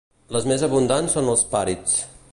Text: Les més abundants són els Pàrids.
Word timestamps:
Les 0.35 0.47
més 0.51 0.63
abundants 0.69 1.15
són 1.19 1.31
els 1.35 1.45
Pàrids. 1.55 1.99